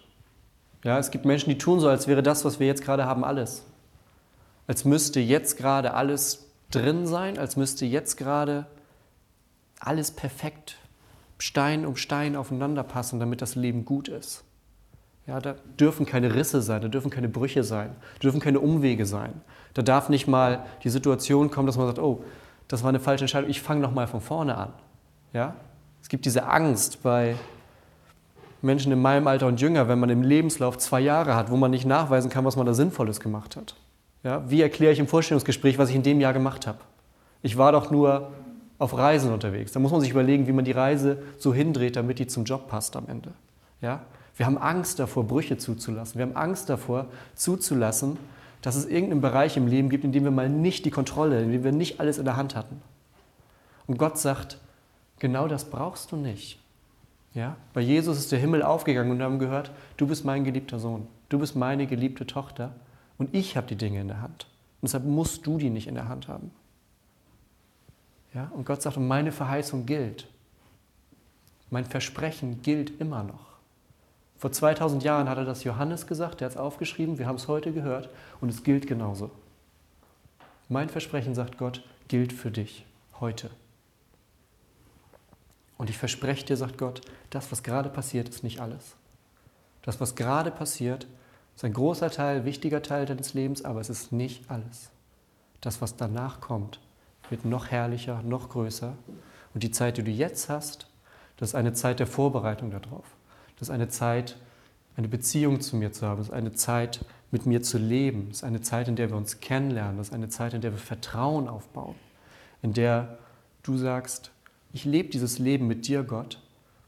Ja, 0.84 1.00
es 1.00 1.12
gibt 1.12 1.26
Menschen, 1.26 1.50
die 1.50 1.58
tun 1.58 1.80
so, 1.80 1.88
als 1.88 2.08
wäre 2.08 2.22
das, 2.22 2.46
was 2.46 2.60
wir 2.60 2.68
jetzt 2.68 2.84
gerade 2.84 3.06
haben, 3.06 3.24
alles. 3.24 3.64
Als 4.68 4.86
müsste 4.86 5.20
jetzt 5.20 5.58
gerade 5.58 5.94
alles 5.94 6.46
drin 6.72 7.08
sein, 7.08 7.38
als 7.38 7.56
müsste 7.56 7.86
jetzt 7.86 8.18
gerade 8.18 8.68
alles 9.80 10.12
perfekt 10.12 10.78
Stein 11.38 11.86
um 11.86 11.96
Stein 11.96 12.36
aufeinander 12.36 12.84
passen, 12.84 13.20
damit 13.20 13.42
das 13.42 13.56
Leben 13.56 13.86
gut 13.86 14.08
ist. 14.08 14.44
Ja, 15.28 15.40
da 15.42 15.56
dürfen 15.80 16.06
keine 16.06 16.34
Risse 16.34 16.62
sein, 16.62 16.82
da 16.82 16.88
dürfen 16.88 17.12
keine 17.12 17.28
Brüche 17.28 17.64
sein, 17.64 17.90
da 18.16 18.20
dürfen 18.20 18.40
keine 18.40 18.62
Umwege 18.62 19.06
sein. 19.06 19.34
Da 19.74 19.82
darf 19.82 20.10
nicht 20.10 20.28
mal 20.28 20.66
die 20.84 20.90
Situation 20.90 21.52
kommen, 21.52 21.68
dass 21.68 21.78
man 21.78 21.86
sagt, 21.86 22.00
oh, 22.00 22.24
das 22.68 22.84
war 22.84 22.90
eine 22.90 23.00
falsche 23.00 23.26
Entscheidung, 23.26 23.50
ich 23.50 23.62
fange 23.62 23.82
nochmal 23.82 24.08
von 24.08 24.22
vorne 24.22 24.58
an. 24.58 24.74
Ja? 25.34 25.56
Es 26.02 26.10
gibt 26.10 26.26
diese 26.26 26.48
Angst 26.48 27.04
bei 27.04 27.36
Menschen 28.62 28.92
in 28.92 29.02
meinem 29.02 29.28
Alter 29.28 29.48
und 29.48 29.62
jünger, 29.62 29.88
wenn 29.88 30.00
man 30.00 30.10
im 30.10 30.24
Lebenslauf 30.24 30.78
zwei 30.78 31.02
Jahre 31.02 31.36
hat, 31.36 31.52
wo 31.52 31.58
man 31.58 31.72
nicht 31.72 31.86
nachweisen 31.86 32.32
kann, 32.32 32.46
was 32.46 32.56
man 32.56 32.66
da 32.66 32.74
Sinnvolles 32.74 33.20
gemacht 33.20 33.56
hat. 33.56 33.76
Ja? 34.24 34.50
Wie 34.50 34.62
erkläre 34.62 34.94
ich 34.94 35.00
im 35.00 35.08
Vorstellungsgespräch, 35.08 35.78
was 35.78 35.90
ich 35.90 35.96
in 35.96 36.04
dem 36.04 36.22
Jahr 36.22 36.34
gemacht 36.34 36.66
habe? 36.66 36.80
Ich 37.42 37.58
war 37.58 37.72
doch 37.74 37.92
nur 37.92 38.32
auf 38.80 38.96
Reisen 38.96 39.32
unterwegs. 39.32 39.72
Da 39.72 39.80
muss 39.80 39.92
man 39.92 40.02
sich 40.02 40.12
überlegen, 40.12 40.48
wie 40.48 40.52
man 40.52 40.66
die 40.66 40.72
Reise 40.72 41.22
so 41.38 41.54
hindreht, 41.54 41.96
damit 41.96 42.20
die 42.20 42.28
zum 42.28 42.44
Job 42.44 42.68
passt 42.68 42.96
am 42.96 43.08
Ende. 43.08 43.32
Ja? 43.82 44.02
Wir 44.36 44.46
haben 44.46 44.58
Angst 44.58 45.00
davor, 45.00 45.24
Brüche 45.24 45.58
zuzulassen. 45.58 46.20
Wir 46.20 46.26
haben 46.28 46.36
Angst 46.36 46.70
davor, 46.70 47.08
zuzulassen, 47.36 48.18
dass 48.62 48.76
es 48.76 48.86
irgendeinen 48.86 49.22
Bereich 49.22 49.58
im 49.58 49.68
Leben 49.68 49.90
gibt, 49.90 50.04
in 50.04 50.12
dem 50.12 50.24
wir 50.24 50.32
mal 50.32 50.50
nicht 50.50 50.86
die 50.86 50.92
Kontrolle, 50.92 51.42
in 51.42 51.52
dem 51.52 51.64
wir 51.64 51.72
nicht 51.72 52.00
alles 52.00 52.18
in 52.18 52.26
der 52.26 52.38
Hand 52.38 52.56
hatten. 52.56 52.82
Und 53.88 53.98
Gott 53.98 54.20
sagt, 54.20 54.60
genau 55.20 55.48
das 55.48 55.66
brauchst 55.66 56.12
du 56.12 56.16
nicht. 56.16 56.60
Ja? 57.34 57.56
Bei 57.74 57.82
Jesus 57.82 58.18
ist 58.18 58.32
der 58.32 58.40
Himmel 58.40 58.62
aufgegangen 58.62 59.12
und 59.12 59.18
wir 59.18 59.26
haben 59.26 59.40
gehört, 59.40 59.72
du 59.98 60.08
bist 60.08 60.26
mein 60.26 60.44
geliebter 60.44 60.80
Sohn, 60.80 61.08
du 61.30 61.40
bist 61.40 61.56
meine 61.56 61.88
geliebte 61.88 62.28
Tochter 62.28 62.72
und 63.18 63.34
ich 63.34 63.58
habe 63.58 63.68
die 63.68 63.76
Dinge 63.76 64.02
in 64.02 64.08
der 64.08 64.22
Hand. 64.22 64.48
Und 64.82 64.90
deshalb 64.90 65.06
musst 65.06 65.48
du 65.48 65.58
die 65.58 65.72
nicht 65.72 65.88
in 65.88 65.96
der 65.96 66.08
Hand 66.08 66.28
haben. 66.28 66.52
Ja? 68.38 68.52
Und 68.54 68.66
Gott 68.66 68.84
sagt, 68.84 68.98
meine 68.98 69.32
Verheißung 69.32 69.88
gilt. 69.88 70.28
Mein 71.72 71.86
Versprechen 71.86 72.62
gilt 72.62 73.02
immer 73.02 73.24
noch. 73.24 73.48
Vor 74.38 74.52
2000 74.52 75.04
Jahren 75.04 75.28
hat 75.28 75.40
er 75.40 75.46
das 75.46 75.64
Johannes 75.64 76.06
gesagt, 76.06 76.40
der 76.40 76.46
hat 76.46 76.52
es 76.52 76.58
aufgeschrieben, 76.58 77.18
wir 77.18 77.26
haben 77.26 77.38
es 77.38 77.48
heute 77.48 77.74
gehört 77.74 78.10
und 78.40 78.50
es 78.50 78.64
gilt 78.64 78.86
genauso. 78.86 79.32
Mein 80.70 80.90
Versprechen, 80.90 81.34
sagt 81.34 81.58
Gott, 81.58 81.84
gilt 82.08 82.32
für 82.32 82.52
dich 82.52 82.86
heute. 83.20 83.50
Und 85.80 85.90
ich 85.90 85.98
verspreche 85.98 86.46
dir, 86.46 86.58
sagt 86.58 86.78
Gott, 86.78 87.02
das, 87.32 87.52
was 87.52 87.64
gerade 87.64 87.90
passiert, 87.90 88.30
ist 88.30 88.44
nicht 88.44 88.60
alles. 88.60 88.96
Das, 89.82 90.00
was 90.00 90.14
gerade 90.14 90.52
passiert, 90.52 91.08
ist 91.56 91.66
ein 91.66 91.74
großer 91.74 92.12
Teil, 92.12 92.46
wichtiger 92.46 92.84
Teil 92.84 93.08
deines 93.08 93.34
Lebens, 93.34 93.66
aber 93.66 93.82
es 93.82 93.90
ist 93.90 94.12
nicht 94.12 94.52
alles. 94.52 94.92
Das, 95.60 95.82
was 95.82 95.96
danach 95.96 96.40
kommt, 96.40 96.80
wird 97.30 97.46
noch 97.46 97.68
herrlicher, 97.68 98.22
noch 98.24 98.50
größer. 98.50 98.94
Und 99.54 99.64
die 99.64 99.72
Zeit, 99.72 99.98
die 99.98 100.04
du 100.04 100.12
jetzt 100.12 100.50
hast, 100.50 100.88
das 101.38 101.50
ist 101.50 101.56
eine 101.56 101.74
Zeit 101.74 102.00
der 102.00 102.08
Vorbereitung 102.08 102.72
darauf. 102.72 103.06
Das 103.60 103.70
ist 103.70 103.74
eine 103.74 103.90
Zeit, 103.90 104.38
eine 104.96 105.08
Beziehung 105.08 105.62
zu 105.62 105.76
mir 105.76 105.92
zu 105.92 106.06
haben. 106.06 106.18
Das 106.18 106.28
ist 106.28 106.34
eine 106.34 106.54
Zeit, 106.54 107.06
mit 107.32 107.46
mir 107.46 107.62
zu 107.62 107.78
leben. 107.78 108.28
Das 108.30 108.38
ist 108.38 108.44
eine 108.44 108.62
Zeit, 108.62 108.88
in 108.88 108.96
der 108.96 109.10
wir 109.10 109.18
uns 109.18 109.40
kennenlernen. 109.40 109.98
Das 109.98 110.10
ist 110.10 110.14
eine 110.14 110.30
Zeit, 110.30 110.54
in 110.54 110.62
der 110.62 110.72
wir 110.72 110.80
Vertrauen 110.80 111.48
aufbauen. 111.48 111.96
In 112.62 112.74
der 112.74 113.18
du 113.64 113.78
sagst, 113.78 114.32
ich 114.74 114.86
lebe 114.86 115.10
dieses 115.10 115.40
Leben 115.40 115.68
mit 115.68 115.88
dir, 115.88 116.04
Gott, 116.04 116.42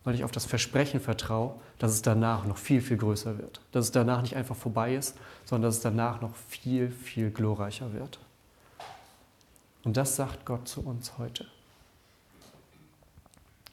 weil 0.03 0.15
ich 0.15 0.23
auf 0.23 0.31
das 0.31 0.45
Versprechen 0.45 0.99
vertraue, 0.99 1.55
dass 1.77 1.91
es 1.91 2.01
danach 2.01 2.45
noch 2.45 2.57
viel, 2.57 2.81
viel 2.81 2.97
größer 2.97 3.37
wird. 3.37 3.61
Dass 3.71 3.85
es 3.85 3.91
danach 3.91 4.21
nicht 4.21 4.35
einfach 4.35 4.55
vorbei 4.55 4.95
ist, 4.95 5.17
sondern 5.45 5.69
dass 5.69 5.77
es 5.77 5.81
danach 5.81 6.21
noch 6.21 6.35
viel, 6.35 6.91
viel 6.91 7.31
glorreicher 7.31 7.93
wird. 7.93 8.19
Und 9.83 9.97
das 9.97 10.15
sagt 10.15 10.45
Gott 10.45 10.67
zu 10.67 10.81
uns 10.81 11.17
heute. 11.17 11.45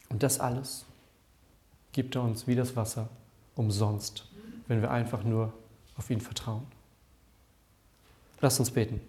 Und 0.09 0.23
das 0.23 0.40
alles 0.40 0.85
gibt 1.92 2.14
er 2.14 2.23
uns 2.23 2.47
wie 2.47 2.55
das 2.55 2.77
Wasser 2.77 3.09
umsonst, 3.55 4.27
wenn 4.69 4.83
wir 4.83 4.90
einfach 4.90 5.25
nur 5.25 5.53
auf 5.97 6.11
ihn 6.11 6.21
vertrauen. 6.21 6.66
Lasst 8.40 8.61
uns 8.61 8.71
beten. 8.71 9.01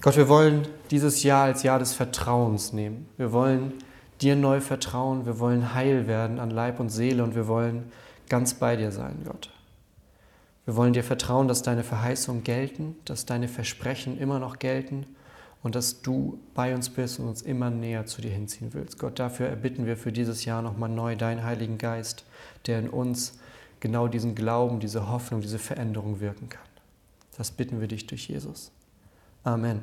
Gott, 0.00 0.16
wir 0.16 0.28
wollen 0.28 0.68
dieses 0.90 1.22
Jahr 1.22 1.44
als 1.44 1.62
Jahr 1.62 1.78
des 1.78 1.94
Vertrauens 1.94 2.72
nehmen. 2.72 3.08
Wir 3.16 3.32
wollen 3.32 3.72
dir 4.20 4.36
neu 4.36 4.60
vertrauen, 4.60 5.26
wir 5.26 5.38
wollen 5.38 5.74
heil 5.74 6.06
werden 6.06 6.38
an 6.38 6.50
Leib 6.50 6.78
und 6.78 6.90
Seele 6.90 7.24
und 7.24 7.34
wir 7.34 7.48
wollen 7.48 7.90
ganz 8.28 8.54
bei 8.54 8.76
dir 8.76 8.92
sein, 8.92 9.22
Gott. 9.24 9.53
Wir 10.64 10.76
wollen 10.76 10.94
dir 10.94 11.04
vertrauen, 11.04 11.48
dass 11.48 11.62
deine 11.62 11.84
Verheißungen 11.84 12.42
gelten, 12.42 12.96
dass 13.04 13.26
deine 13.26 13.48
Versprechen 13.48 14.18
immer 14.18 14.38
noch 14.38 14.58
gelten 14.58 15.06
und 15.62 15.74
dass 15.74 16.02
du 16.02 16.38
bei 16.54 16.74
uns 16.74 16.90
bist 16.90 17.18
und 17.18 17.28
uns 17.28 17.42
immer 17.42 17.70
näher 17.70 18.06
zu 18.06 18.22
dir 18.22 18.30
hinziehen 18.30 18.72
willst. 18.72 18.98
Gott, 18.98 19.18
dafür 19.18 19.48
erbitten 19.48 19.86
wir 19.86 19.96
für 19.96 20.12
dieses 20.12 20.44
Jahr 20.44 20.62
nochmal 20.62 20.90
neu 20.90 21.16
deinen 21.16 21.42
Heiligen 21.42 21.78
Geist, 21.78 22.24
der 22.66 22.78
in 22.78 22.88
uns 22.88 23.38
genau 23.80 24.08
diesen 24.08 24.34
Glauben, 24.34 24.80
diese 24.80 25.08
Hoffnung, 25.08 25.40
diese 25.40 25.58
Veränderung 25.58 26.20
wirken 26.20 26.48
kann. 26.48 26.62
Das 27.36 27.50
bitten 27.50 27.80
wir 27.80 27.88
dich 27.88 28.06
durch 28.06 28.28
Jesus. 28.28 28.70
Amen. 29.42 29.82